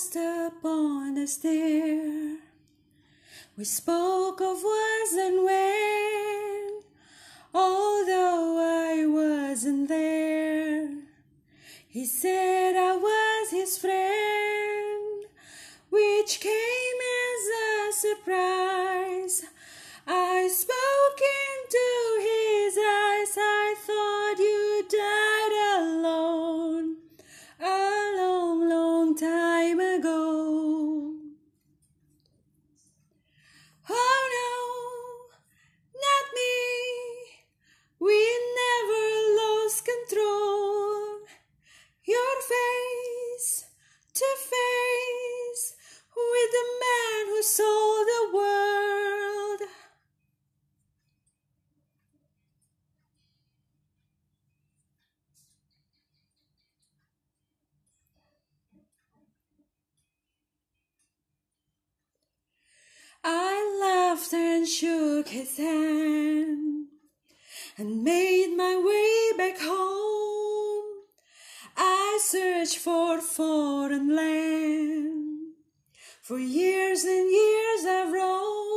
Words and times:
just 0.00 0.16
upon 0.16 1.14
the 1.14 1.26
stair. 1.26 2.38
We 3.58 3.64
spoke 3.64 4.40
of 4.40 4.62
was 4.62 5.12
and 5.12 5.44
when, 5.44 6.80
although 7.52 8.56
I 8.60 9.04
wasn't 9.04 9.88
there. 9.88 10.88
He 11.86 12.06
said 12.06 12.76
I 12.76 12.96
was 12.96 13.50
his 13.50 13.76
friend, 13.76 15.26
which 15.90 16.40
came 16.40 17.00
as 17.28 17.42
a 17.68 17.92
surprise. 17.92 19.42
I 20.06 20.48
spoke 20.48 21.20
into 21.44 21.89
the 46.50 46.66
man 46.84 47.26
who 47.28 47.42
sold 47.42 48.06
the 48.06 48.36
world. 48.36 49.60
I 63.22 63.78
laughed 63.80 64.32
and 64.32 64.66
shook 64.66 65.28
his 65.28 65.56
hand 65.58 66.86
and 67.76 68.02
made 68.02 68.54
my 68.56 68.76
way 68.76 69.36
back 69.36 69.60
home. 69.60 70.84
I 71.76 72.18
searched 72.22 72.78
for 72.78 73.20
foreign 73.20 74.14
land. 74.16 75.09
For 76.30 76.38
years 76.38 77.02
and 77.02 77.28
years 77.28 77.86
I've 77.86 78.12
roamed. 78.12 78.69